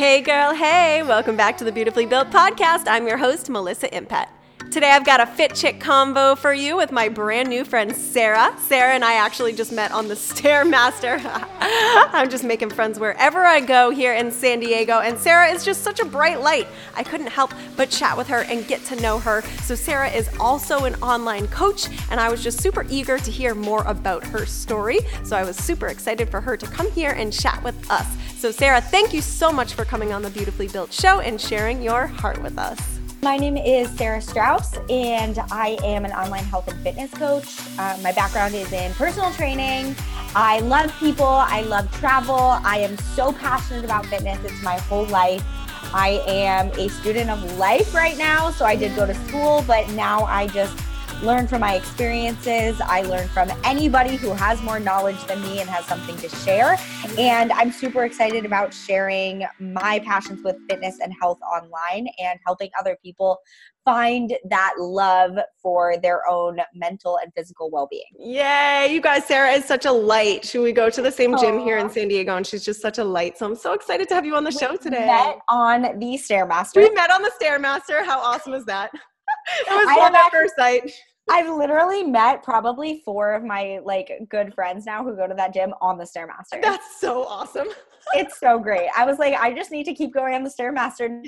[0.00, 2.84] Hey, girl, hey, welcome back to the Beautifully Built podcast.
[2.86, 4.28] I'm your host, Melissa Impet.
[4.70, 8.54] Today I've got a fit chick combo for you with my brand new friend Sarah.
[8.60, 11.20] Sarah and I actually just met on the Stairmaster.
[11.60, 15.82] I'm just making friends wherever I go here in San Diego, and Sarah is just
[15.82, 16.68] such a bright light.
[16.94, 19.42] I couldn't help but chat with her and get to know her.
[19.64, 23.56] So, Sarah is also an online coach, and I was just super eager to hear
[23.56, 25.00] more about her story.
[25.24, 28.06] So, I was super excited for her to come here and chat with us.
[28.36, 31.82] So, Sarah, thank you so much for coming on the Beautifully Built Show and sharing
[31.82, 32.99] your heart with us.
[33.22, 37.58] My name is Sarah Strauss, and I am an online health and fitness coach.
[37.78, 39.94] Uh, my background is in personal training.
[40.34, 42.34] I love people, I love travel.
[42.34, 45.44] I am so passionate about fitness, it's my whole life.
[45.92, 49.86] I am a student of life right now, so I did go to school, but
[49.90, 50.74] now I just
[51.22, 52.80] learn from my experiences.
[52.80, 56.78] I learn from anybody who has more knowledge than me and has something to share.
[57.18, 62.70] And I'm super excited about sharing my passions with fitness and health online and helping
[62.78, 63.38] other people
[63.84, 68.04] find that love for their own mental and physical well-being.
[68.18, 70.44] Yay, you guys, Sarah is such a light.
[70.44, 72.98] Should we go to the same gym here in San Diego and she's just such
[72.98, 73.36] a light.
[73.36, 75.06] So I'm so excited to have you on the we show today.
[75.06, 76.76] Met on the Stairmaster.
[76.76, 78.04] We met on the Stairmaster.
[78.04, 78.90] How awesome is that?
[79.68, 80.92] it was love at first sight.
[81.30, 85.54] I've literally met probably four of my like good friends now who go to that
[85.54, 86.60] gym on the Stairmaster.
[86.60, 87.68] That's so awesome.
[88.14, 88.88] it's so great.
[88.96, 91.24] I was like, I just need to keep going on the Stairmaster.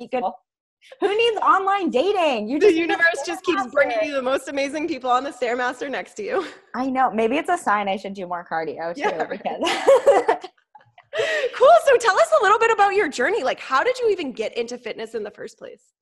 [1.00, 2.48] Who needs online dating?
[2.48, 6.14] You the universe just keeps bringing you the most amazing people on the stairmaster next
[6.14, 6.46] to you.
[6.74, 7.10] I know.
[7.10, 9.02] Maybe it's a sign I should do more cardio too.
[9.02, 9.60] Yeah, because
[11.54, 11.74] cool.
[11.84, 13.44] So tell us a little bit about your journey.
[13.44, 15.92] Like, how did you even get into fitness in the first place?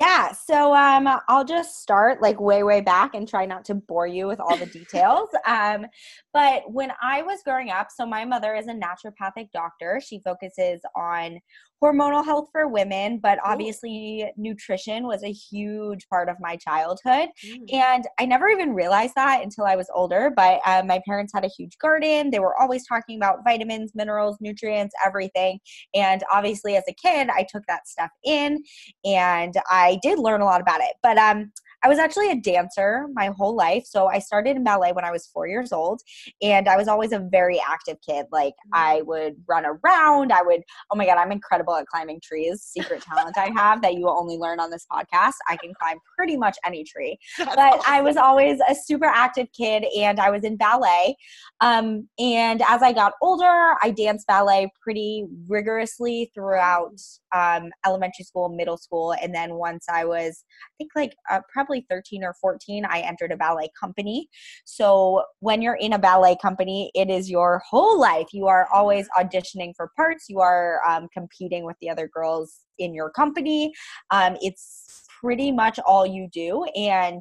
[0.00, 4.08] Yeah, so um, I'll just start like way, way back and try not to bore
[4.08, 5.28] you with all the details.
[5.46, 5.86] um,
[6.32, 10.00] but when I was growing up, so my mother is a naturopathic doctor.
[10.04, 11.38] She focuses on
[11.84, 17.28] hormonal health for women, but obviously nutrition was a huge part of my childhood.
[17.46, 17.74] Mm.
[17.74, 20.32] And I never even realized that until I was older.
[20.34, 22.30] But uh, my parents had a huge garden.
[22.30, 25.58] They were always talking about vitamins, minerals, nutrients, everything.
[25.94, 28.62] And obviously, as a kid, I took that stuff in
[29.04, 30.96] and I did learn a lot about it.
[31.02, 31.52] But um,
[31.84, 33.84] I was actually a dancer my whole life.
[33.86, 36.00] So I started in ballet when I was four years old,
[36.40, 38.24] and I was always a very active kid.
[38.32, 39.06] Like I mm.
[39.06, 40.32] would run around.
[40.32, 42.62] I would, oh my God, I'm incredible at climbing trees.
[42.62, 45.34] Secret talent I have that you will only learn on this podcast.
[45.46, 47.18] I can climb pretty much any tree.
[47.54, 51.14] But I was always a super active kid, and I was in ballet.
[51.60, 56.98] Um, and as I got older, I danced ballet pretty rigorously throughout
[57.34, 61.73] um, elementary school, middle school, and then once I was, I think like uh, probably
[61.74, 64.28] probably 13 or 14, I entered a ballet company.
[64.64, 68.28] So when you're in a ballet company, it is your whole life.
[68.32, 72.94] You are always auditioning for parts, you are um, competing with the other girls in
[72.94, 73.72] your company.
[74.10, 76.64] Um, it's pretty much all you do.
[76.76, 77.20] And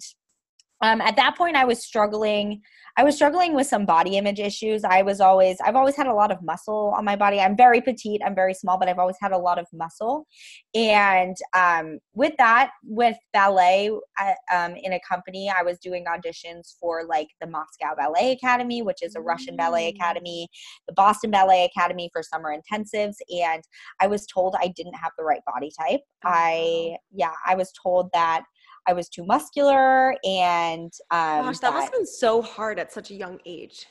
[0.84, 2.62] um, at that point, I was struggling
[2.96, 4.84] I was struggling with some body image issues.
[4.84, 7.40] I was always, I've always had a lot of muscle on my body.
[7.40, 10.28] I'm very petite, I'm very small, but I've always had a lot of muscle.
[10.76, 16.76] And um, with that, with ballet I, um, in a company, I was doing auditions
[16.80, 19.96] for like the Moscow Ballet Academy, which is a Russian ballet mm.
[19.96, 20.48] academy,
[20.88, 23.16] the Boston Ballet Academy for summer intensives.
[23.32, 23.64] And
[24.02, 26.02] I was told I didn't have the right body type.
[26.26, 28.44] Oh, I, yeah, I was told that
[28.88, 32.92] I was too muscular and um, gosh, that, that must have been so hard at
[32.92, 33.86] such a young age.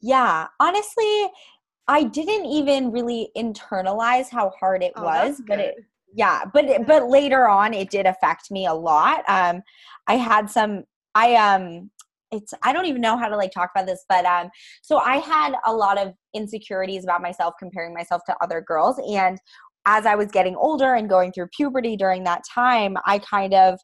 [0.00, 1.30] Yeah, honestly,
[1.88, 5.74] I didn't even really internalize how hard it oh, was, but it
[6.14, 6.78] yeah, but yeah.
[6.86, 9.24] but later on it did affect me a lot.
[9.28, 9.62] Um
[10.06, 10.84] I had some
[11.14, 11.90] I um
[12.30, 14.50] it's I don't even know how to like talk about this, but um
[14.82, 19.38] so I had a lot of insecurities about myself comparing myself to other girls and
[19.86, 23.80] as I was getting older and going through puberty during that time, I kind of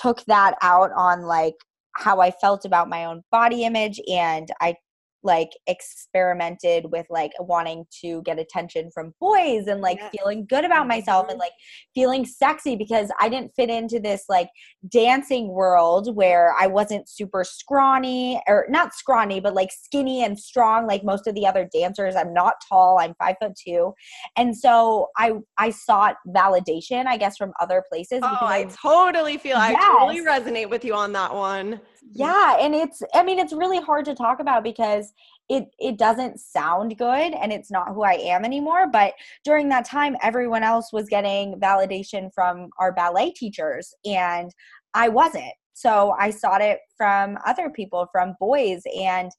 [0.00, 1.54] took that out on like
[1.96, 4.76] how I felt about my own body image and I
[5.22, 10.14] like experimented with like wanting to get attention from boys and like yes.
[10.16, 11.40] feeling good about myself and mm-hmm.
[11.40, 11.52] like
[11.94, 14.48] feeling sexy because I didn't fit into this like
[14.90, 20.86] dancing world where I wasn't super scrawny or not scrawny but like skinny and strong
[20.86, 22.14] like most of the other dancers.
[22.16, 22.98] I'm not tall.
[23.00, 23.94] I'm five foot two,
[24.36, 28.20] and so I I sought validation I guess from other places.
[28.22, 29.76] Oh, I, I totally feel yes.
[29.78, 31.80] I totally resonate with you on that one
[32.12, 35.12] yeah and it's i mean it's really hard to talk about because
[35.48, 39.14] it it doesn't sound good and it's not who i am anymore but
[39.44, 44.54] during that time everyone else was getting validation from our ballet teachers and
[44.94, 45.52] i wasn't.
[45.74, 49.30] So i sought it from other people from boys and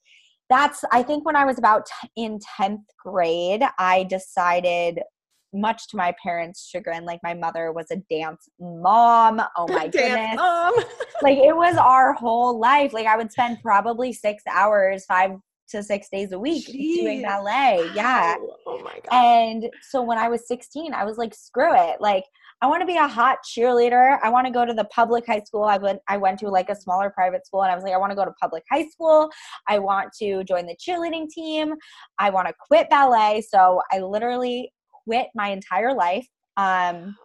[0.50, 5.00] that's i think when i was about t- in 10th grade i decided
[5.54, 9.42] much to my parents' chagrin, like my mother was a dance mom.
[9.57, 10.36] Oh my Dance goodness.
[10.36, 10.74] mom.
[11.22, 12.94] Like it was our whole life.
[12.94, 15.31] Like I would spend probably six hours, five
[15.72, 17.24] to six days a week doing Jeez.
[17.24, 17.90] ballet.
[17.94, 18.36] Yeah.
[18.40, 19.12] Oh, oh my god.
[19.12, 22.00] And so when I was 16, I was like, screw it.
[22.00, 22.24] Like,
[22.62, 24.19] I want to be a hot cheerleader.
[24.22, 25.63] I want to go to the public high school.
[25.63, 27.98] I went I went to like a smaller private school and I was like, I
[27.98, 29.30] want to go to public high school.
[29.68, 31.74] I want to join the cheerleading team.
[32.18, 33.44] I want to quit ballet.
[33.50, 34.74] So I literally
[35.04, 36.28] quit my entire life.
[36.57, 37.16] Um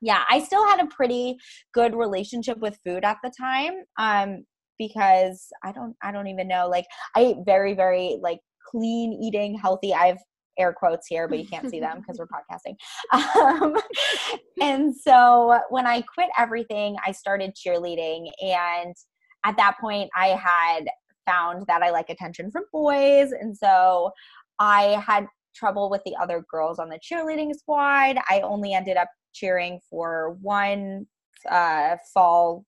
[0.00, 1.36] yeah, I still had a pretty
[1.72, 3.72] good relationship with food at the time.
[3.98, 4.44] Um
[4.78, 6.86] because I don't I don't even know like
[7.16, 8.40] I ate very very like
[8.70, 9.94] clean eating healthy.
[9.94, 10.18] I have
[10.58, 12.76] air quotes here, but you can't see them because we're podcasting.
[13.12, 13.76] Um,
[14.60, 18.30] and so when I quit everything, I started cheerleading.
[18.40, 18.94] And
[19.44, 20.88] at that point, I had
[21.26, 23.32] found that I like attention from boys.
[23.32, 24.10] And so
[24.58, 28.16] I had trouble with the other girls on the cheerleading squad.
[28.28, 31.06] I only ended up cheering for one
[31.50, 32.64] uh, fall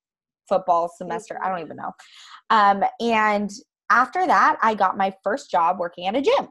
[0.48, 1.38] football semester.
[1.42, 1.92] I don't even know.
[2.50, 3.50] Um, and
[3.90, 6.48] after that, I got my first job working at a gym.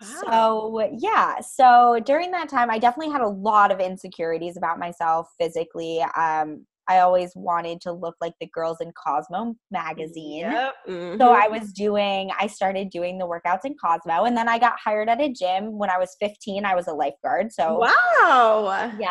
[0.00, 0.22] Wow.
[0.26, 1.40] So, yeah.
[1.40, 6.04] So, during that time, I definitely had a lot of insecurities about myself physically.
[6.16, 10.40] Um, I always wanted to look like the girls in Cosmo magazine.
[10.40, 10.74] Yep.
[10.86, 11.20] So mhm.
[11.20, 15.08] I was doing, I started doing the workouts in Cosmo, and then I got hired
[15.08, 16.64] at a gym when I was 15.
[16.64, 17.52] I was a lifeguard.
[17.52, 18.92] So, wow.
[18.98, 19.10] yeah.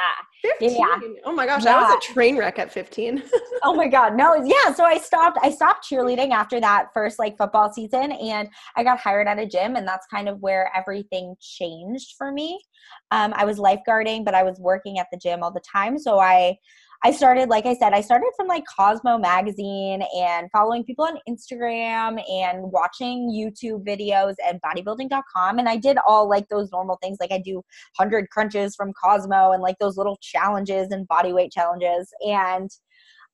[0.59, 0.77] 15.
[0.77, 0.99] Yeah.
[1.25, 3.23] Oh my gosh, I was a train wreck at 15.
[3.63, 4.15] Oh my God.
[4.15, 4.71] No, yeah.
[4.75, 8.99] So I stopped, I stopped cheerleading after that first like football season and I got
[8.99, 12.61] hired at a gym and that's kind of where everything changed for me.
[13.09, 15.97] Um, I was lifeguarding, but I was working at the gym all the time.
[15.97, 16.57] So I,
[17.05, 21.19] I started, like I said, I started from like Cosmo magazine and following people on
[21.29, 25.59] Instagram and watching YouTube videos and bodybuilding.com.
[25.59, 27.17] And I did all like those normal things.
[27.19, 27.57] Like I do
[27.97, 32.11] 100 crunches from Cosmo and like those little challenges and body weight challenges.
[32.27, 32.71] And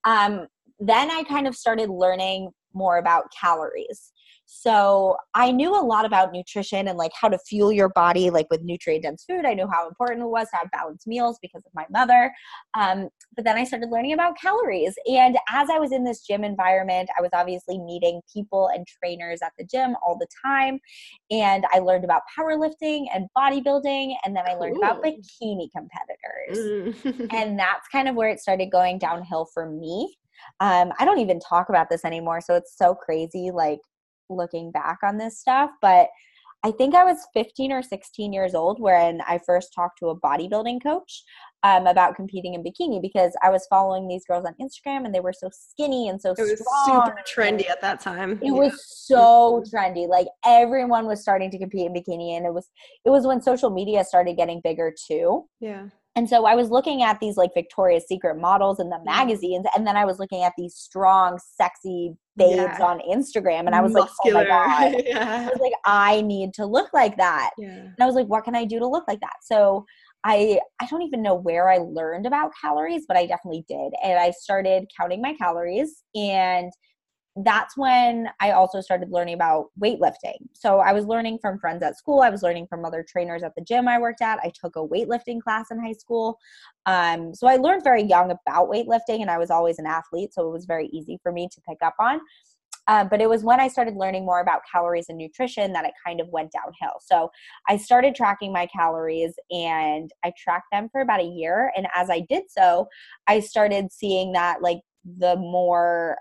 [0.04, 0.48] um,
[0.78, 4.11] then I kind of started learning more about calories.
[4.60, 8.46] So I knew a lot about nutrition and like how to fuel your body, like
[8.50, 9.44] with nutrient dense food.
[9.44, 12.32] I knew how important it was to have balanced meals because of my mother.
[12.74, 14.94] Um, but then I started learning about calories.
[15.06, 19.40] And as I was in this gym environment, I was obviously meeting people and trainers
[19.42, 20.78] at the gym all the time.
[21.30, 24.14] And I learned about powerlifting and bodybuilding.
[24.24, 27.28] And then I learned about bikini competitors Mm.
[27.32, 30.16] and that's kind of where it started going downhill for me
[30.60, 33.80] um, i don't even talk about this anymore so it's so crazy like
[34.36, 36.08] looking back on this stuff but
[36.64, 40.20] i think i was 15 or 16 years old when i first talked to a
[40.20, 41.22] bodybuilding coach
[41.64, 45.20] um, about competing in bikini because i was following these girls on instagram and they
[45.20, 48.38] were so skinny and so it was strong super trendy at that time.
[48.42, 52.68] it was so trendy like everyone was starting to compete in bikini and it was
[53.04, 55.86] it was when social media started getting bigger too Yeah.
[56.16, 59.04] And so I was looking at these like Victoria's Secret models in the Mm.
[59.04, 62.84] magazines, and then I was looking at these strong, sexy babes Yeah.
[62.86, 64.46] on Instagram, and I was like, oh my Muscular.
[64.46, 64.94] god.
[65.16, 67.50] I was like, I need to look like that.
[67.58, 67.68] Yeah.
[67.68, 69.36] And I was like, what can I do to look like that?
[69.42, 69.84] So
[70.24, 73.92] I I don't even know where I learned about calories, but I definitely did.
[74.02, 76.70] And I started counting my calories and
[77.36, 80.36] that's when I also started learning about weightlifting.
[80.52, 82.20] So I was learning from friends at school.
[82.20, 84.38] I was learning from other trainers at the gym I worked at.
[84.40, 86.38] I took a weightlifting class in high school.
[86.84, 90.46] Um, so I learned very young about weightlifting, and I was always an athlete, so
[90.46, 92.20] it was very easy for me to pick up on.
[92.88, 95.92] Um, but it was when I started learning more about calories and nutrition that it
[96.04, 96.98] kind of went downhill.
[97.00, 97.30] So
[97.68, 101.72] I started tracking my calories and I tracked them for about a year.
[101.76, 102.88] And as I did so,
[103.28, 106.18] I started seeing that like the more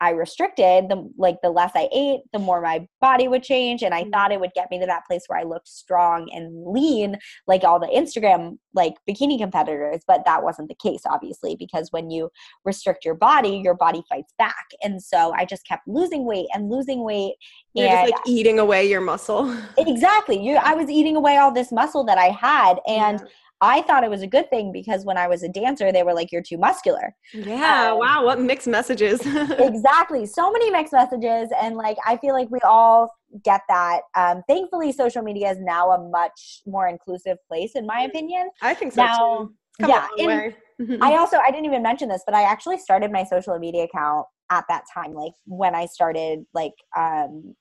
[0.00, 3.82] I restricted, the like the less I ate, the more my body would change.
[3.82, 4.12] And I Mhm.
[4.12, 7.64] thought it would get me to that place where I looked strong and lean, like
[7.64, 10.02] all the Instagram like bikini competitors.
[10.06, 12.30] But that wasn't the case, obviously, because when you
[12.64, 14.66] restrict your body, your body fights back.
[14.82, 17.36] And so I just kept losing weight and losing weight.
[17.74, 19.56] You're and just like eating away your muscle.
[19.78, 20.38] exactly.
[20.38, 22.80] You I was eating away all this muscle that I had.
[22.86, 23.26] And yeah.
[23.60, 26.12] I thought it was a good thing because when I was a dancer, they were
[26.14, 27.14] like, You're too muscular.
[27.32, 29.20] Yeah, Um, wow, what mixed messages.
[29.58, 33.10] exactly so many mixed messages and like i feel like we all
[33.44, 38.02] get that um thankfully social media is now a much more inclusive place in my
[38.02, 39.54] opinion I think so Now, too.
[39.80, 40.54] Come yeah, in-
[41.02, 44.26] i also i didn't even mention this but i actually started my social media account
[44.50, 47.54] at that time like when i started like um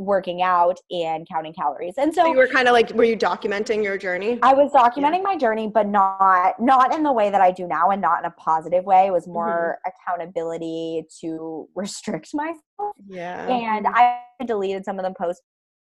[0.00, 3.16] working out and counting calories and so so you were kind of like, were you
[3.16, 4.38] documenting your journey?
[4.42, 7.90] I was documenting my journey, but not not in the way that I do now,
[7.90, 9.06] and not in a positive way.
[9.06, 12.60] It was more accountability to restrict myself.
[13.08, 13.46] yeah.
[13.48, 15.42] and I deleted some of the posts.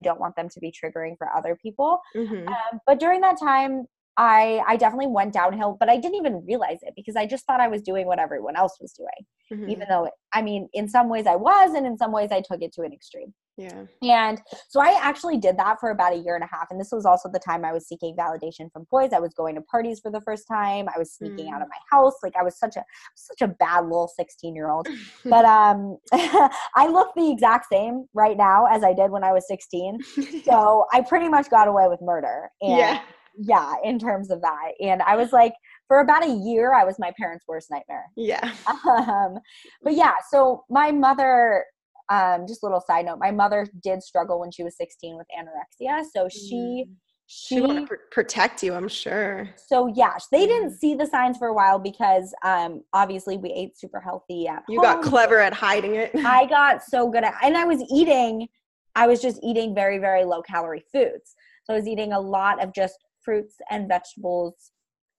[0.04, 2.00] Don't want them to be triggering for other people.
[2.16, 2.48] Mhm.
[2.48, 3.86] Um, but during that time,
[4.18, 7.60] I I definitely went downhill, but I didn't even realize it because I just thought
[7.60, 9.20] I was doing what everyone else was doing.
[9.54, 9.70] Mm-hmm.
[9.70, 12.62] Even though I mean, in some ways I was, and in some ways I took
[12.62, 13.34] it to an extreme.
[13.58, 13.84] Yeah.
[14.02, 16.68] And so I actually did that for about a year and a half.
[16.72, 19.12] And this was also the time I was seeking validation from boys.
[19.14, 20.88] I was going to parties for the first time.
[20.94, 21.54] I was sneaking mm.
[21.54, 22.16] out of my house.
[22.24, 22.84] Like I was such a
[23.16, 24.88] such a bad little 16 year old.
[25.26, 29.48] but um I look the exact same right now as I did when I was
[29.48, 30.00] 16.
[30.44, 32.50] so I pretty much got away with murder.
[32.62, 33.02] And yeah.
[33.38, 34.72] yeah, in terms of that.
[34.80, 35.54] And I was like
[35.88, 38.54] for about a year i was my parents worst nightmare yeah
[38.88, 39.38] um,
[39.84, 41.66] but yeah so my mother
[42.12, 45.28] um, just a little side note my mother did struggle when she was 16 with
[45.38, 46.94] anorexia so she mm.
[47.26, 51.08] she, she wanted to pr- protect you i'm sure so yeah they didn't see the
[51.08, 55.02] signs for a while because um, obviously we ate super healthy at you home.
[55.02, 58.48] got clever at hiding it i got so good at and i was eating
[58.96, 62.62] i was just eating very very low calorie foods so i was eating a lot
[62.62, 64.72] of just fruits and vegetables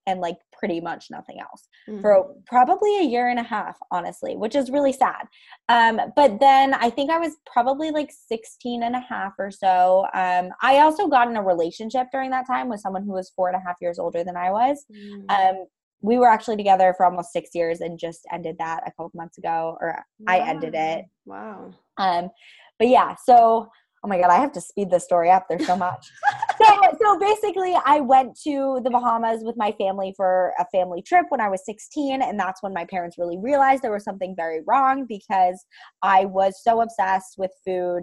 [0.06, 2.00] and like pretty much nothing else mm-hmm.
[2.00, 5.26] for probably a year and a half honestly which is really sad
[5.68, 10.06] um, but then i think i was probably like 16 and a half or so
[10.14, 13.48] um, i also got in a relationship during that time with someone who was four
[13.48, 15.30] and a half years older than i was mm-hmm.
[15.30, 15.66] um,
[16.00, 19.38] we were actually together for almost six years and just ended that a couple months
[19.38, 20.32] ago or wow.
[20.32, 22.28] i ended it wow um,
[22.78, 23.68] but yeah so
[24.04, 25.46] oh my god i have to speed this story up.
[25.48, 26.10] There's so much.
[26.62, 31.26] So, so basically i went to the bahamas with my family for a family trip
[31.30, 34.60] when i was 16 and that's when my parents really realized there was something very
[34.64, 35.64] wrong because
[36.02, 38.02] i was so obsessed with food.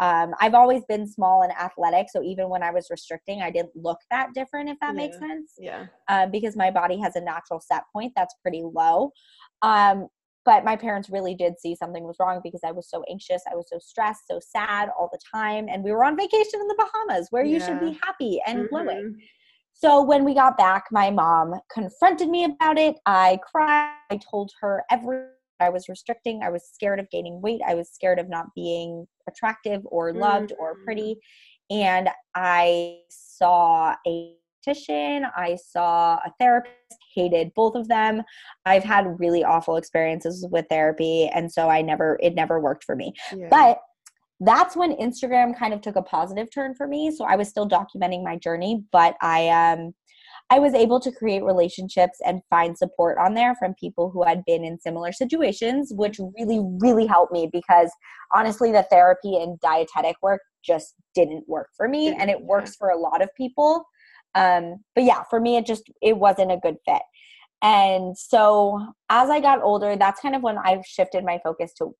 [0.00, 3.76] Um, i've always been small and athletic so even when i was restricting i didn't
[3.76, 5.02] look that different if that yeah.
[5.06, 5.52] makes sense.
[5.58, 5.86] Yeah.
[6.08, 9.10] Um, because my body has a natural set point that's pretty low.
[9.62, 10.08] Um,
[10.44, 13.54] but my parents really did see something was wrong because I was so anxious, I
[13.54, 16.76] was so stressed, so sad all the time, and we were on vacation in the
[16.78, 17.54] Bahamas where yeah.
[17.54, 18.74] you should be happy and mm-hmm.
[18.74, 19.16] glowing.
[19.72, 22.96] So when we got back, my mom confronted me about it.
[23.06, 23.94] I cried.
[24.10, 25.22] I told her every
[25.60, 26.42] I was restricting.
[26.42, 27.60] I was scared of gaining weight.
[27.66, 30.62] I was scared of not being attractive or loved mm-hmm.
[30.62, 31.16] or pretty.
[31.70, 34.34] And I saw a
[35.36, 36.74] I saw a therapist,
[37.14, 38.22] hated both of them.
[38.66, 42.96] I've had really awful experiences with therapy and so I never it never worked for
[42.96, 43.12] me.
[43.36, 43.48] Yeah.
[43.50, 43.80] But
[44.40, 47.10] that's when Instagram kind of took a positive turn for me.
[47.10, 49.94] So I was still documenting my journey, but I um
[50.52, 54.42] I was able to create relationships and find support on there from people who had
[54.46, 57.90] been in similar situations, which really, really helped me because
[58.34, 62.08] honestly, the therapy and dietetic work just didn't work for me.
[62.08, 63.84] And it works for a lot of people.
[64.34, 67.02] Um, but yeah, for me, it just it wasn't a good fit.
[67.62, 71.94] And so as I got older, that's kind of when I shifted my focus to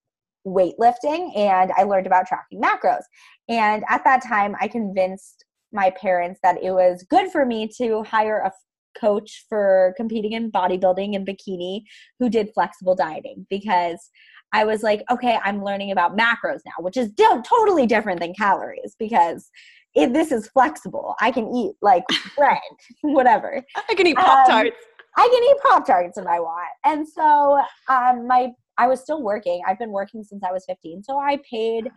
[0.46, 3.02] weightlifting and I learned about tracking macros.
[3.49, 8.02] And at that time, I convinced my parents that it was good for me to
[8.04, 8.52] hire a
[8.99, 11.82] coach for competing in bodybuilding and bikini
[12.18, 14.10] who did flexible dieting because
[14.52, 18.96] I was like, okay, I'm learning about macros now, which is totally different than calories
[18.99, 19.49] because
[19.94, 21.14] it, this is flexible.
[21.20, 22.04] I can eat like
[22.37, 22.59] bread,
[23.02, 23.62] whatever.
[23.88, 24.70] I can eat Pop Tarts.
[24.70, 26.70] Um, I can eat Pop Tarts if I want.
[26.85, 29.61] And so um, my I was still working.
[29.66, 31.02] I've been working since I was 15.
[31.02, 31.90] So I paid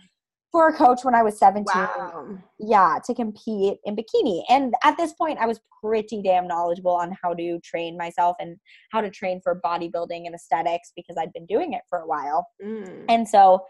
[0.51, 1.65] for a coach when I was 17.
[1.65, 2.37] Wow.
[2.59, 4.43] Yeah, to compete in bikini.
[4.49, 8.57] And at this point, I was pretty damn knowledgeable on how to train myself and
[8.91, 12.45] how to train for bodybuilding and aesthetics because I'd been doing it for a while.
[12.63, 13.05] Mm.
[13.09, 13.63] And so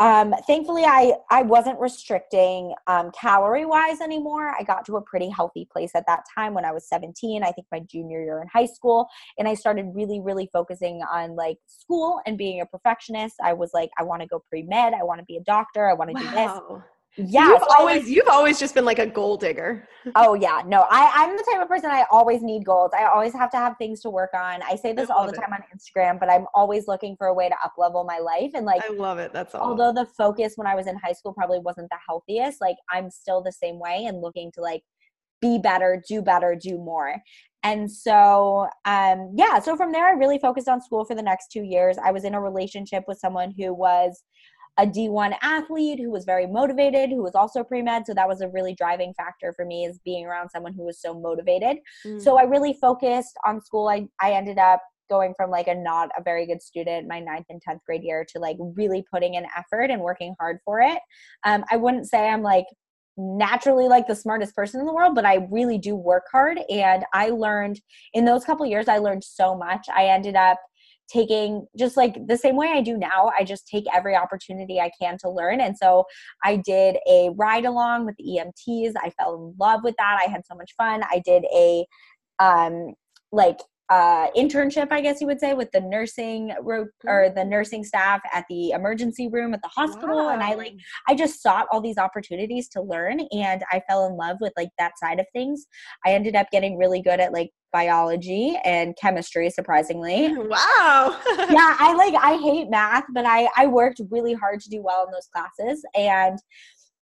[0.00, 4.54] um, thankfully, I I wasn't restricting um, calorie wise anymore.
[4.58, 7.44] I got to a pretty healthy place at that time when I was 17.
[7.44, 9.06] I think my junior year in high school,
[9.38, 13.36] and I started really really focusing on like school and being a perfectionist.
[13.44, 14.94] I was like, I want to go pre med.
[14.94, 15.86] I want to be a doctor.
[15.86, 16.30] I want to wow.
[16.30, 16.82] do this
[17.16, 19.88] yeah you've always you've always just been like a goal digger.
[20.14, 20.62] Oh yeah.
[20.66, 23.58] No i i'm the type of person i always need goals i always have to
[23.58, 24.62] have things to work on.
[24.62, 25.60] I say this all the time it.
[25.60, 28.64] on instagram but i'm always looking for a way to up level my life and
[28.64, 29.32] like i love it.
[29.32, 32.60] That's all although the focus when i was in high school probably wasn't the healthiest
[32.60, 34.82] like i'm still the same way and looking to like
[35.40, 37.16] be better do better do more.
[37.62, 41.50] And so um yeah so from there i really focused on school for the next
[41.52, 41.98] two years.
[42.02, 44.22] I was in a relationship with someone who was
[44.78, 48.06] a D1 athlete who was very motivated, who was also pre med.
[48.06, 51.00] So that was a really driving factor for me is being around someone who was
[51.00, 51.78] so motivated.
[52.06, 52.20] Mm.
[52.20, 53.88] So I really focused on school.
[53.88, 57.46] I, I ended up going from like a not a very good student my ninth
[57.50, 61.00] and 10th grade year to like really putting in effort and working hard for it.
[61.44, 62.66] Um, I wouldn't say I'm like
[63.16, 67.04] naturally like the smartest person in the world but i really do work hard and
[67.12, 67.78] i learned
[68.14, 70.58] in those couple years i learned so much i ended up
[71.10, 74.90] taking just like the same way I do now, I just take every opportunity I
[75.00, 75.60] can to learn.
[75.60, 76.04] And so
[76.44, 78.92] I did a ride along with the EMTs.
[79.02, 80.18] I fell in love with that.
[80.24, 81.02] I had so much fun.
[81.10, 81.86] I did a
[82.38, 82.94] um
[83.32, 83.58] like
[83.90, 88.20] uh, internship, I guess you would say, with the nursing ro- or the nursing staff
[88.32, 90.16] at the emergency room at the hospital.
[90.16, 90.28] Wow.
[90.28, 90.74] And I like,
[91.08, 94.70] I just sought all these opportunities to learn, and I fell in love with like
[94.78, 95.66] that side of things.
[96.06, 100.34] I ended up getting really good at like biology and chemistry, surprisingly.
[100.50, 101.18] Wow.
[101.50, 105.04] yeah, I like, I hate math, but I I worked really hard to do well
[105.04, 106.38] in those classes, and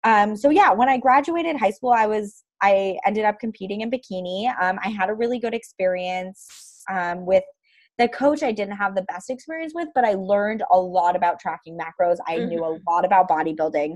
[0.03, 3.91] um, so yeah, when I graduated high school, I was I ended up competing in
[3.91, 4.53] bikini.
[4.61, 7.43] Um, I had a really good experience um, with
[7.97, 11.39] the coach I didn't have the best experience with, but I learned a lot about
[11.39, 12.17] tracking macros.
[12.27, 12.49] I mm-hmm.
[12.49, 12.89] knew a mm-hmm.
[12.89, 13.95] lot about bodybuilding.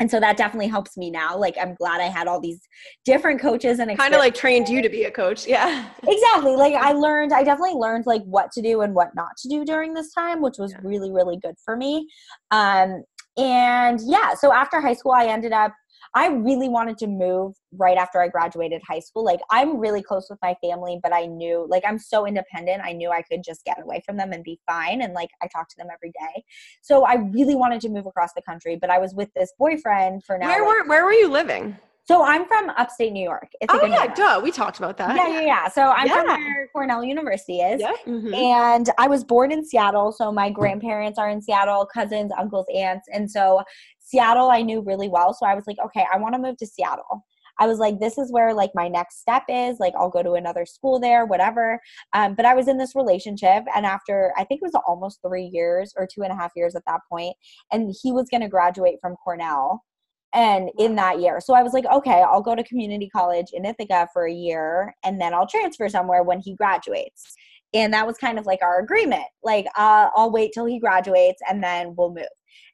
[0.00, 1.36] And so that definitely helps me now.
[1.36, 2.60] Like I'm glad I had all these
[3.04, 5.46] different coaches and kind of like trained you to be a coach.
[5.46, 5.88] Yeah.
[6.06, 6.56] Exactly.
[6.56, 9.64] Like I learned, I definitely learned like what to do and what not to do
[9.64, 10.80] during this time, which was yeah.
[10.82, 12.08] really, really good for me.
[12.50, 13.04] Um,
[13.36, 15.72] and yeah, so after high school, I ended up
[16.14, 19.24] I really wanted to move right after I graduated high school.
[19.24, 22.82] Like I'm really close with my family, but I knew like I'm so independent.
[22.84, 25.02] I knew I could just get away from them and be fine.
[25.02, 26.44] And like I talk to them every day.
[26.82, 30.24] So I really wanted to move across the country, but I was with this boyfriend
[30.24, 30.48] for now.
[30.48, 31.76] Where were where were you living?
[32.04, 33.48] So I'm from upstate New York.
[33.60, 34.40] It's oh yeah, duh.
[34.42, 35.16] We talked about that.
[35.16, 35.68] Yeah, yeah, yeah.
[35.68, 36.22] So I'm yeah.
[36.22, 37.80] from where Cornell University is.
[37.80, 37.92] Yeah.
[38.06, 38.34] Mm-hmm.
[38.34, 40.10] And I was born in Seattle.
[40.10, 43.06] So my grandparents are in Seattle, cousins, uncles, aunts.
[43.12, 43.62] And so
[44.00, 45.32] Seattle I knew really well.
[45.32, 47.24] So I was like, okay, I want to move to Seattle.
[47.60, 49.78] I was like, this is where like my next step is.
[49.78, 51.80] Like, I'll go to another school there, whatever.
[52.14, 55.44] Um, but I was in this relationship, and after I think it was almost three
[55.44, 57.36] years or two and a half years at that point,
[57.70, 59.84] and he was going to graduate from Cornell
[60.34, 61.40] and in that year.
[61.40, 64.94] So i was like okay i'll go to community college in ithaca for a year
[65.04, 67.34] and then i'll transfer somewhere when he graduates.
[67.74, 71.40] And that was kind of like our agreement like uh, i'll wait till he graduates
[71.48, 72.26] and then we'll move.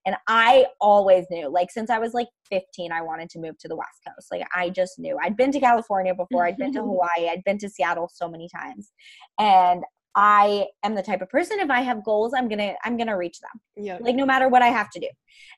[0.07, 3.69] And i always knew like since i was like 15 i wanted to move to
[3.69, 4.29] the west coast.
[4.31, 5.19] Like i just knew.
[5.23, 6.47] I'd been to california before.
[6.47, 7.29] I'd been to hawaii.
[7.31, 8.93] I'd been to seattle so many times.
[9.39, 9.85] And
[10.15, 13.41] I am the type of person if I have goals, I'm gonna I'm gonna reach
[13.41, 13.61] them.
[13.77, 13.99] Yeah.
[14.01, 15.09] Like no matter what I have to do.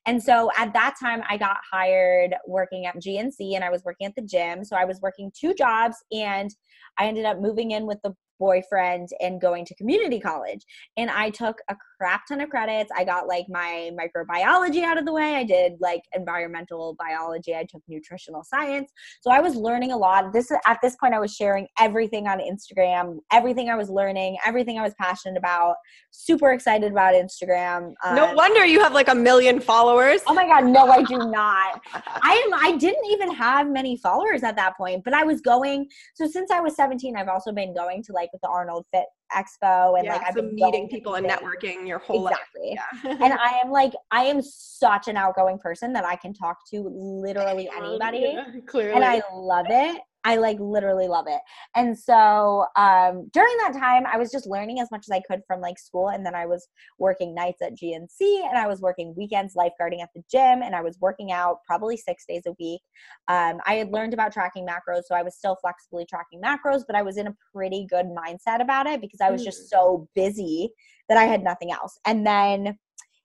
[0.07, 4.07] And so at that time I got hired working at GNC and I was working
[4.07, 4.65] at the gym.
[4.65, 6.51] So I was working two jobs and
[6.99, 10.65] I ended up moving in with the boyfriend and going to community college.
[10.97, 12.91] And I took a crap ton of credits.
[12.97, 15.35] I got like my microbiology out of the way.
[15.37, 17.55] I did like environmental biology.
[17.55, 18.91] I took nutritional science.
[19.21, 20.33] So I was learning a lot.
[20.33, 24.79] This at this point I was sharing everything on Instagram, everything I was learning, everything
[24.79, 25.75] I was passionate about.
[26.11, 27.93] Super excited about Instagram.
[28.03, 30.23] Um, no wonder you have like a million followers.
[30.27, 31.83] Oh my god, no I do not.
[31.93, 35.87] I am I didn't even have many followers at that point, but I was going
[36.15, 39.05] so since I was 17 I've also been going to like with the Arnold Fit
[39.37, 42.77] Expo and yeah, like I've been meeting people and networking your whole exactly.
[42.77, 42.79] life.
[43.05, 43.17] Yeah.
[43.25, 46.89] and I am like I am such an outgoing person that I can talk to
[46.93, 48.33] literally anybody.
[48.35, 48.95] Yeah, clearly.
[48.95, 50.01] And I love it.
[50.25, 51.41] I like literally love it.
[51.75, 55.41] And so um, during that time, I was just learning as much as I could
[55.47, 56.09] from like school.
[56.11, 60.11] And then I was working nights at GNC and I was working weekends lifeguarding at
[60.15, 62.83] the gym and I was working out probably six days a week.
[63.29, 66.97] Um, I had learned about tracking macros, so I was still flexibly tracking macros, but
[66.97, 69.69] I was in a pretty good mindset about it because I was just mm.
[69.69, 70.71] so busy
[71.09, 71.99] that I had nothing else.
[72.07, 72.79] And then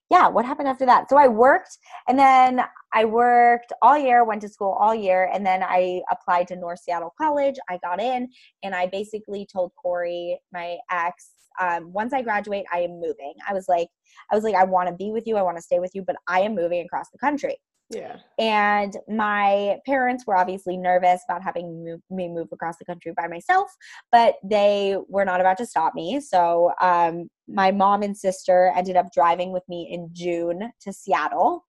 [0.09, 1.09] yeah, what happened after that?
[1.09, 2.61] So I worked and then
[2.93, 6.79] I worked all year, went to school all year, and then I applied to North
[6.79, 7.55] Seattle College.
[7.69, 8.29] I got in
[8.63, 13.33] and I basically told Corey, my ex, um, once I graduate, I am moving.
[13.47, 13.87] I was like,
[14.31, 16.03] I was like, I want to be with you, I want to stay with you,
[16.03, 17.57] but I am moving across the country.
[17.89, 18.17] Yeah.
[18.39, 23.71] And my parents were obviously nervous about having me move across the country by myself,
[24.11, 26.19] but they were not about to stop me.
[26.19, 31.64] So um, my mom and sister ended up driving with me in June to Seattle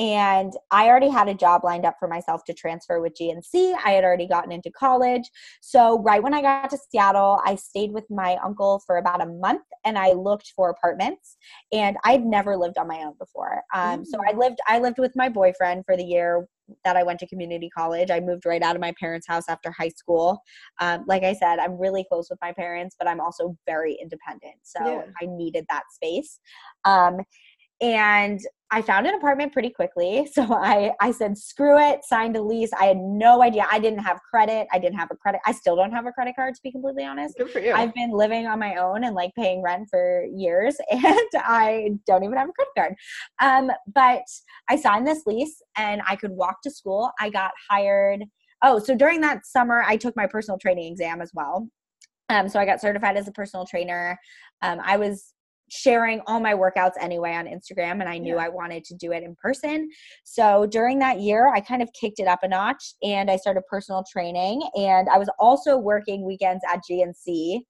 [0.00, 3.74] and I already had a job lined up for myself to transfer with GNC.
[3.84, 5.30] I had already gotten into college.
[5.60, 9.26] So, right when I got to Seattle, I stayed with my uncle for about a
[9.26, 11.36] month and I looked for apartments.
[11.70, 13.62] And I'd never lived on my own before.
[13.74, 14.06] Um, mm.
[14.06, 14.38] So, I mm.
[14.38, 16.46] lived, I lived with my boyfriend for the year
[16.84, 18.10] that I went to community college.
[18.10, 20.40] I moved right out of my parents' house after high school.
[20.80, 24.54] Um, like I said, I'm really close with my parents, but I'm also very independent.
[24.62, 25.02] So yeah.
[25.20, 26.40] I needed that space.
[26.86, 27.18] Um,
[27.80, 28.40] and
[28.72, 30.28] I found an apartment pretty quickly.
[30.40, 32.70] So I, I said, screw it, signed a lease.
[32.78, 33.66] I had no idea.
[33.70, 34.68] I didn't have credit.
[34.72, 35.40] I didn't have a credit.
[35.44, 37.36] I still don't have a credit card, to be completely honest.
[37.36, 37.72] Good for you.
[37.72, 42.22] I've been living on my own and like paying rent for years, and I don't
[42.22, 42.94] even have a credit card.
[43.40, 44.22] Um, but
[44.68, 47.10] I signed this lease and I could walk to school.
[47.18, 48.24] I got hired.
[48.62, 51.68] Oh, so during that summer, I took my personal training exam as well.
[52.28, 54.18] Um, so I got certified as a personal trainer.
[54.62, 55.34] Um, I was
[55.70, 58.44] sharing all my workouts anyway on Instagram and I knew yeah.
[58.44, 59.88] I wanted to do it in person.
[60.24, 63.62] So during that year, I kind of kicked it up a notch and I started
[63.68, 67.60] personal training and I was also working weekends at GNC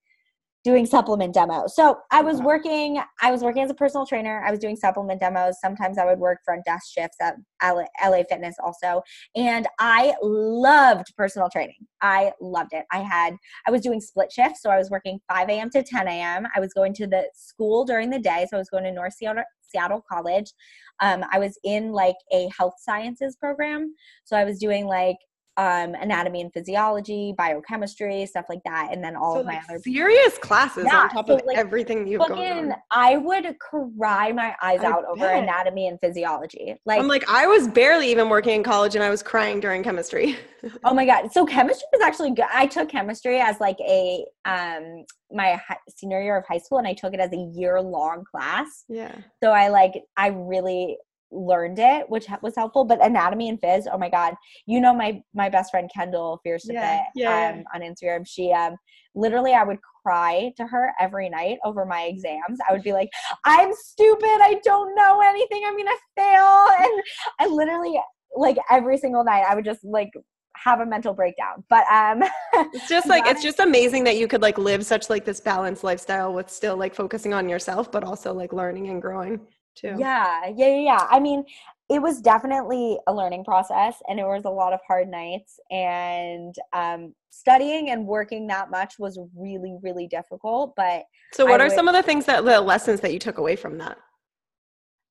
[0.63, 1.75] doing supplement demos.
[1.75, 4.45] So I was working, I was working as a personal trainer.
[4.47, 5.57] I was doing supplement demos.
[5.61, 9.03] Sometimes I would work front desk shifts at LA, LA Fitness also.
[9.35, 11.87] And I loved personal training.
[12.03, 12.85] I loved it.
[12.93, 14.61] I had, I was doing split shifts.
[14.63, 15.71] So I was working 5 a.m.
[15.71, 16.47] to 10 a.m.
[16.55, 18.47] I was going to the school during the day.
[18.51, 20.53] So I was going to North Seattle, Seattle College.
[21.01, 23.95] Um, I was in like a health sciences program.
[24.25, 25.17] So I was doing like
[25.61, 29.65] um, anatomy and physiology, biochemistry, stuff like that, and then all so, of my like,
[29.69, 32.75] other serious classes yeah, on top so, of like, everything you've going on.
[32.91, 35.11] I would cry my eyes I out bet.
[35.11, 36.77] over anatomy and physiology.
[36.87, 39.83] Like I'm like I was barely even working in college, and I was crying during
[39.83, 40.39] chemistry.
[40.85, 41.31] oh my god!
[41.31, 42.47] So chemistry was actually good.
[42.51, 45.61] I took chemistry as like a um my
[45.95, 48.85] senior year of high school, and I took it as a year long class.
[48.89, 49.15] Yeah.
[49.45, 50.97] So I like I really
[51.33, 52.85] learned it, which was helpful.
[52.85, 54.35] But anatomy and phys, oh my god,
[54.67, 58.27] you know my my best friend Kendall Fierce yeah, yeah, um, on Instagram.
[58.27, 58.77] She um
[59.15, 62.59] literally I would cry to her every night over my exams.
[62.69, 63.09] I would be like,
[63.45, 64.39] I'm stupid.
[64.41, 65.63] I don't know anything.
[65.67, 66.67] I'm gonna fail.
[66.81, 67.03] And
[67.39, 68.01] I literally
[68.35, 70.11] like every single night I would just like
[70.57, 71.65] have a mental breakdown.
[71.69, 72.23] But um
[72.73, 75.85] it's just like it's just amazing that you could like live such like this balanced
[75.85, 79.41] lifestyle with still like focusing on yourself but also like learning and growing
[79.75, 79.95] too.
[79.99, 81.07] Yeah, yeah, yeah, yeah.
[81.11, 81.45] I mean,
[81.91, 86.55] it was definitely a learning process and it was a lot of hard nights and
[86.73, 91.03] um, studying and working that much was really really difficult but
[91.33, 93.39] so what I are would, some of the things that the lessons that you took
[93.39, 93.99] away from that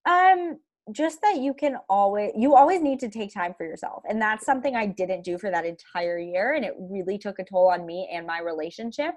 [0.09, 0.57] um
[0.91, 4.45] just that you can always you always need to take time for yourself and that's
[4.45, 7.85] something i didn't do for that entire year and it really took a toll on
[7.85, 9.13] me and my relationship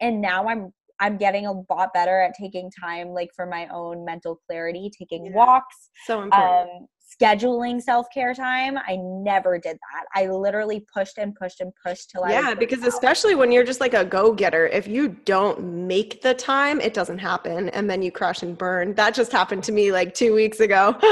[0.00, 4.04] and now i'm I'm getting a lot better at taking time like for my own
[4.04, 5.32] mental clarity, taking yeah.
[5.34, 5.90] walks.
[6.06, 6.70] So important.
[6.70, 10.04] Um, scheduling self-care time i never did that.
[10.14, 12.88] I literally pushed and pushed and pushed till i yeah because out.
[12.88, 17.18] especially when you're just like a go-getter if you don't make the time it doesn't
[17.18, 18.94] happen and then you crash and burn.
[18.94, 20.96] That just happened to me like two weeks ago.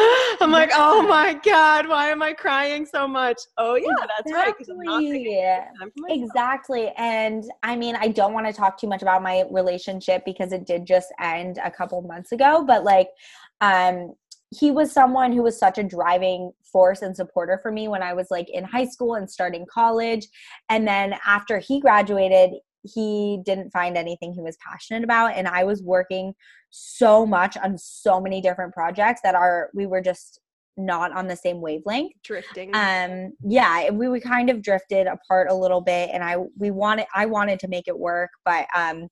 [0.40, 3.40] I'm like oh my god why am i crying so much?
[3.56, 4.66] Oh yeah that's exactly.
[4.78, 5.64] right
[6.08, 10.52] exactly and i mean i don't want to talk too much about my relationship because
[10.52, 13.08] it did just end a couple months ago but like
[13.60, 14.14] um
[14.50, 18.12] he was someone who was such a driving force and supporter for me when I
[18.12, 20.26] was like in high school and starting college.
[20.68, 25.36] And then after he graduated, he didn't find anything he was passionate about.
[25.36, 26.34] And I was working
[26.70, 30.40] so much on so many different projects that are, we were just
[30.76, 35.54] not on the same wavelength drifting um yeah we, we kind of drifted apart a
[35.54, 39.06] little bit and i we wanted i wanted to make it work but um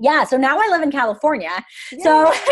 [0.00, 1.50] yeah so now i live in california.
[1.92, 2.00] Yay.
[2.00, 2.24] so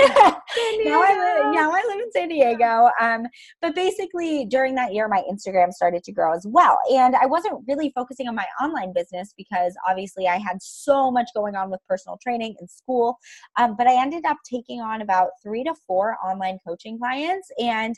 [0.85, 3.27] now i live now i live in san diego um,
[3.61, 6.79] but basically during that year my instagram started to grow as well.
[6.93, 11.29] And i wasn't really focusing on my online business because obviously i had so much
[11.35, 13.19] going on with personal training and school
[13.57, 17.51] um, but i ended up taking on about three to four online coaching clients.
[17.59, 17.95] And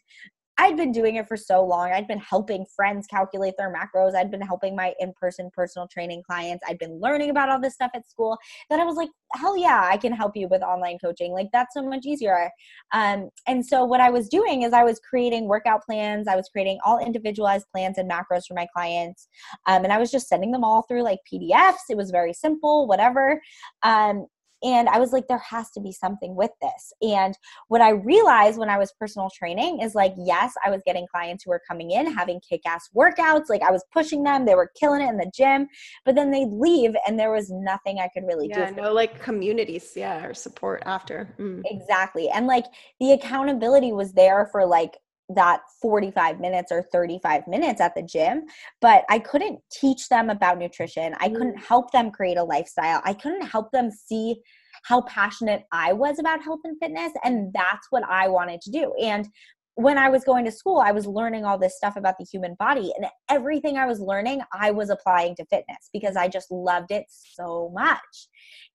[0.60, 1.90] I'd been doing it for so long.
[1.90, 4.14] I'd been helping friends calculate their macros.
[4.14, 6.62] I'd been helping my in person personal training clients.
[6.68, 8.36] I'd been learning about all this stuff at school
[8.68, 11.32] that I was like, hell yeah, I can help you with online coaching.
[11.32, 12.50] Like, that's so much easier.
[12.92, 16.50] Um, and so, what I was doing is I was creating workout plans, I was
[16.52, 19.28] creating all individualized plans and macros for my clients.
[19.66, 21.88] Um, and I was just sending them all through like PDFs.
[21.88, 23.40] It was very simple, whatever.
[23.82, 24.26] Um,
[24.62, 26.92] and I was like, there has to be something with this.
[27.02, 27.36] And
[27.68, 31.44] what I realized when I was personal training is like, yes, I was getting clients
[31.44, 33.48] who were coming in having kick ass workouts.
[33.48, 35.66] Like I was pushing them, they were killing it in the gym,
[36.04, 38.60] but then they'd leave and there was nothing I could really do.
[38.60, 38.82] yeah, do.
[38.82, 41.34] No, like communities, yeah, or support after.
[41.38, 41.62] Mm.
[41.64, 42.28] Exactly.
[42.28, 42.66] And like
[43.00, 44.96] the accountability was there for like
[45.34, 48.44] that 45 minutes or 35 minutes at the gym,
[48.80, 51.14] but I couldn't teach them about nutrition.
[51.20, 51.64] I couldn't mm.
[51.64, 53.00] help them create a lifestyle.
[53.04, 54.40] I couldn't help them see
[54.84, 57.12] how passionate I was about health and fitness.
[57.24, 58.92] And that's what I wanted to do.
[59.00, 59.28] And
[59.74, 62.54] when I was going to school, I was learning all this stuff about the human
[62.58, 66.90] body, and everything I was learning, I was applying to fitness because I just loved
[66.90, 68.28] it so much.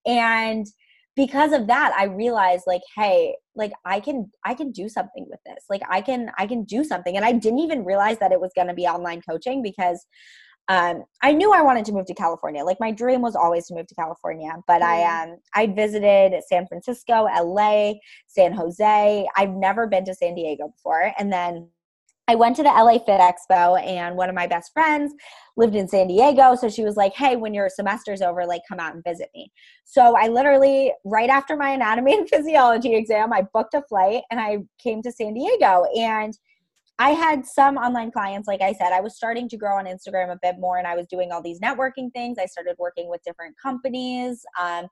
[0.06, 0.66] And
[1.16, 5.40] because of that i realized like hey like i can i can do something with
[5.46, 8.40] this like i can i can do something and i didn't even realize that it
[8.40, 10.06] was going to be online coaching because
[10.68, 12.64] um, I knew I wanted to move to California.
[12.64, 15.24] Like my dream was always to move to California, but I mm.
[15.24, 17.94] um I visited San Francisco, LA,
[18.28, 19.28] San Jose.
[19.36, 21.70] I've never been to San Diego before, and then
[22.28, 25.14] I went to the LA Fit Expo and one of my best friends
[25.58, 26.56] lived in San Diego.
[26.56, 29.52] So she was like, hey, when your semester's over, like come out and visit me.
[29.84, 34.40] So I literally, right after my anatomy and physiology exam, I booked a flight and
[34.40, 35.86] I came to San Diego.
[35.96, 36.36] And
[36.98, 40.32] I had some online clients, like I said, I was starting to grow on Instagram
[40.32, 42.38] a bit more and I was doing all these networking things.
[42.40, 44.46] I started working with different companies.
[44.60, 44.88] Um,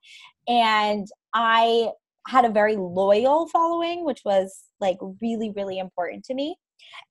[0.47, 1.91] and I
[2.27, 6.57] had a very loyal following, which was like really, really important to me.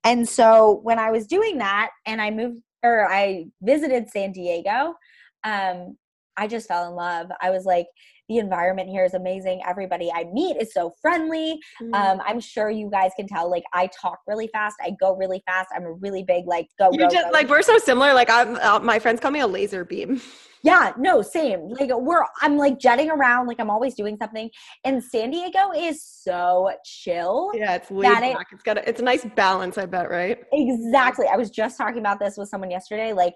[0.03, 4.95] And so when I was doing that and I moved or I visited San Diego,
[5.43, 5.97] um,
[6.35, 7.29] I just fell in love.
[7.41, 7.87] I was like,
[8.29, 9.61] the environment here is amazing.
[9.67, 11.59] Everybody I meet is so friendly.
[11.81, 11.93] Mm-hmm.
[11.93, 13.49] Um, I'm sure you guys can tell.
[13.49, 14.75] Like I talk really fast.
[14.81, 15.69] I go really fast.
[15.75, 16.89] I'm a really big like go.
[16.91, 17.31] You're go, just go.
[17.31, 18.13] like we're so similar.
[18.13, 20.21] Like I'm, uh, my friends call me a laser beam.
[20.65, 21.67] Yeah, no, same.
[21.67, 24.49] Like we're I'm like jetting around, like I'm always doing something.
[24.85, 27.51] And San Diego is so chill.
[27.53, 28.47] Yeah, it's laid back.
[28.49, 30.37] It, it's got a, it's a nice balance, I bet, right?
[30.53, 31.27] Exactly.
[31.27, 33.11] I was just talking about this with someone yesterday.
[33.11, 33.33] Like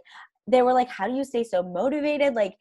[0.48, 2.56] they were like, "How do you stay so motivated?" Like,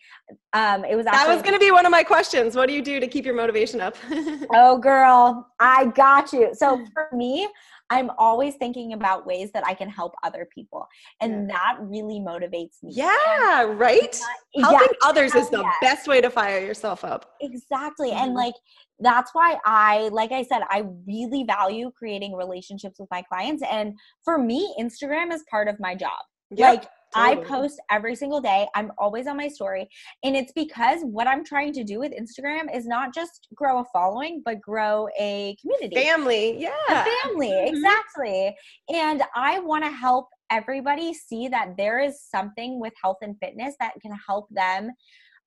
[0.53, 2.57] um, it was actually, that was going to be one of my questions.
[2.57, 3.97] What do you do to keep your motivation up?
[4.55, 6.51] oh, girl, I got you.
[6.55, 7.49] So for me,
[7.91, 10.87] I'm always thinking about ways that I can help other people.
[11.21, 11.57] And yeah.
[11.57, 12.93] that really motivates me.
[12.95, 14.19] Yeah, right?
[14.57, 17.35] Helping yeah, others is the best way to fire yourself up.
[17.41, 18.11] Exactly.
[18.11, 18.25] Mm-hmm.
[18.25, 18.55] And like,
[18.99, 23.63] that's why I, like I said, I really value creating relationships with my clients.
[23.71, 23.95] And
[24.25, 26.19] for me, Instagram is part of my job.
[26.51, 26.75] Yep.
[26.75, 27.45] Like, Totally.
[27.45, 28.67] I post every single day.
[28.75, 29.89] I'm always on my story.
[30.23, 33.85] And it's because what I'm trying to do with Instagram is not just grow a
[33.93, 35.97] following, but grow a community.
[35.97, 36.61] Family.
[36.61, 36.71] Yeah.
[36.89, 37.51] A family.
[37.51, 37.75] Mm-hmm.
[37.75, 38.55] Exactly.
[38.93, 43.75] And I want to help everybody see that there is something with health and fitness
[43.81, 44.93] that can help them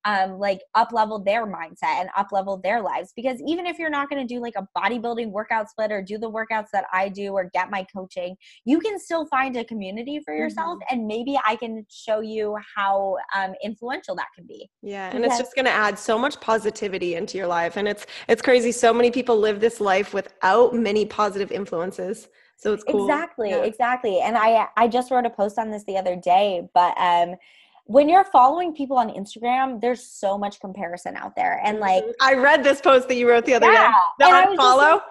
[0.05, 3.11] um, like up level their mindset and up level their lives.
[3.15, 6.17] Because even if you're not going to do like a bodybuilding workout split or do
[6.17, 8.35] the workouts that I do or get my coaching,
[8.65, 10.77] you can still find a community for yourself.
[10.79, 10.95] Mm-hmm.
[10.95, 14.69] And maybe I can show you how um, influential that can be.
[14.81, 15.09] Yeah.
[15.13, 17.77] And it's just going to add so much positivity into your life.
[17.77, 18.71] And it's, it's crazy.
[18.71, 22.29] So many people live this life without many positive influences.
[22.57, 23.05] So it's cool.
[23.05, 23.51] Exactly.
[23.51, 23.63] Yeah.
[23.63, 24.19] Exactly.
[24.19, 27.35] And I, I just wrote a post on this the other day, but, um,
[27.89, 31.59] when you're following people on Instagram, there's so much comparison out there.
[31.63, 32.03] And like.
[32.21, 33.87] I read this post that you wrote the other yeah.
[33.87, 33.93] day.
[34.19, 34.93] That I follow.
[34.93, 35.01] Like,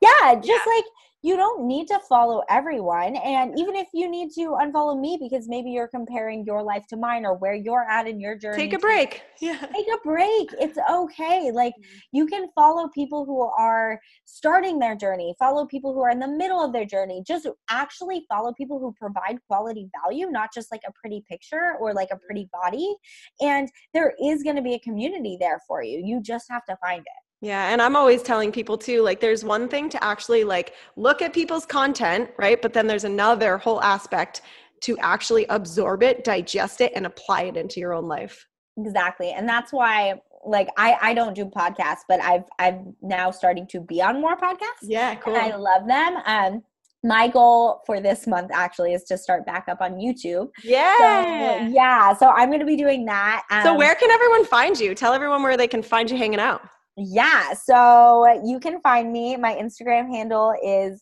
[0.00, 0.72] yeah, just yeah.
[0.72, 0.84] like
[1.22, 3.16] you don't need to follow everyone.
[3.16, 6.96] And even if you need to unfollow me because maybe you're comparing your life to
[6.96, 8.56] mine or where you're at in your journey.
[8.56, 9.22] Take a break.
[9.40, 9.56] Yeah.
[9.72, 10.50] Take a break.
[10.60, 11.52] It's okay.
[11.52, 11.98] Like mm-hmm.
[12.10, 16.26] you can follow people who are starting their journey, follow people who are in the
[16.26, 17.22] middle of their journey.
[17.24, 21.94] Just actually follow people who provide quality value, not just like a pretty picture or
[21.94, 22.96] like a pretty body.
[23.40, 26.02] And there is going to be a community there for you.
[26.04, 27.27] You just have to find it.
[27.40, 31.22] Yeah, and I'm always telling people too like there's one thing to actually like look
[31.22, 32.60] at people's content, right?
[32.60, 34.42] But then there's another whole aspect
[34.80, 38.46] to actually absorb it, digest it and apply it into your own life.
[38.76, 39.30] Exactly.
[39.32, 43.80] And that's why like I I don't do podcasts, but I've I'm now starting to
[43.80, 44.82] be on more podcasts.
[44.82, 45.36] Yeah, cool.
[45.36, 46.16] I love them.
[46.26, 46.62] Um
[47.04, 50.50] my goal for this month actually is to start back up on YouTube.
[50.64, 51.60] Yeah.
[51.60, 52.12] So, yeah.
[52.14, 53.44] So I'm going to be doing that.
[53.52, 54.96] Um, so where can everyone find you?
[54.96, 56.60] Tell everyone where they can find you hanging out.
[56.98, 59.36] Yeah, so you can find me.
[59.36, 61.00] My Instagram handle is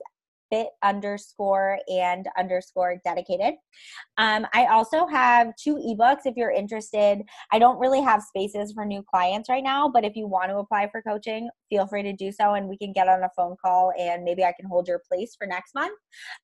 [0.51, 3.55] fit underscore and underscore dedicated.
[4.19, 7.23] Um, I also have two ebooks if you're interested.
[7.53, 10.59] I don't really have spaces for new clients right now, but if you want to
[10.59, 13.57] apply for coaching, feel free to do so and we can get on a phone
[13.61, 15.99] call and maybe I can hold your place for next month.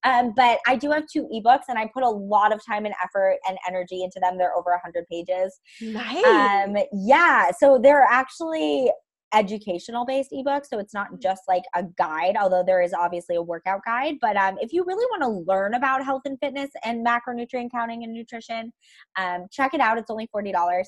[0.04, 2.94] Um, but I do have two ebooks and I put a lot of time and
[3.04, 4.38] effort and energy into them.
[4.38, 5.60] They're over 100 pages.
[5.80, 6.24] Nice.
[6.24, 8.90] Um, yeah, so they're actually
[9.34, 11.20] educational based ebook so it's not mm.
[11.20, 14.84] just like a guide although there is obviously a workout guide but um, if you
[14.84, 18.72] really want to learn about health and fitness and macronutrient counting and nutrition
[19.16, 20.84] um, check it out it's only $40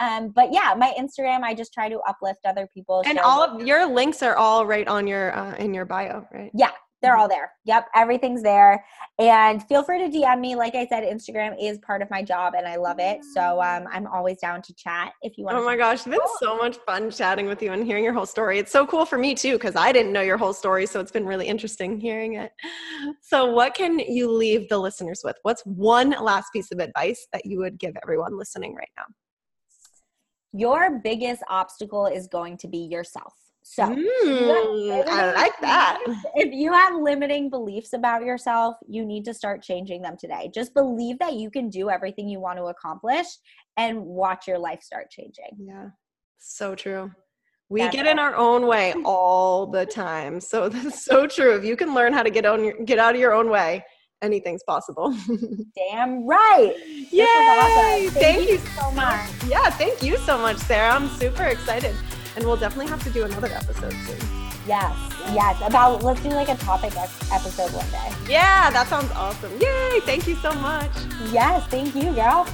[0.00, 3.66] um, but yeah my instagram i just try to uplift other people and all of
[3.66, 6.70] your links are all right on your uh, in your bio right yeah
[7.04, 7.52] they're all there.
[7.64, 8.84] Yep, everything's there.
[9.18, 10.56] And feel free to DM me.
[10.56, 13.24] Like I said, Instagram is part of my job and I love it.
[13.34, 15.56] So um, I'm always down to chat if you want.
[15.56, 18.26] Oh my gosh, it's been so much fun chatting with you and hearing your whole
[18.26, 18.58] story.
[18.58, 20.86] It's so cool for me too, because I didn't know your whole story.
[20.86, 22.52] So it's been really interesting hearing it.
[23.20, 25.36] So, what can you leave the listeners with?
[25.42, 29.04] What's one last piece of advice that you would give everyone listening right now?
[30.52, 33.34] Your biggest obstacle is going to be yourself.
[33.66, 35.98] So mm, I like that.
[36.34, 40.50] If you have limiting beliefs about yourself, you need to start changing them today.
[40.54, 43.26] Just believe that you can do everything you want to accomplish
[43.78, 45.56] and watch your life start changing.
[45.58, 45.88] Yeah.
[46.38, 47.10] So true.
[47.70, 48.10] We that's get it.
[48.10, 50.40] in our own way all the time.
[50.40, 51.56] So that's so true.
[51.56, 53.82] If you can learn how to get on your, get out of your own way
[54.20, 55.16] anything's possible.
[55.90, 56.74] Damn right.
[57.10, 57.24] Yay!
[57.24, 58.10] Awesome.
[58.10, 59.30] Thank, Thank you you so much.
[59.48, 60.94] yeah, thank you so much, Sarah.
[60.94, 61.94] I'm super excited.
[62.36, 64.44] And we'll definitely have to do another episode soon.
[64.66, 64.96] Yes,
[65.32, 65.60] yes.
[65.64, 68.10] About let's do like a topic episode one day.
[68.28, 69.52] Yeah, that sounds awesome.
[69.60, 70.00] Yay!
[70.00, 70.90] Thank you so much.
[71.30, 72.46] Yes, thank you, girl.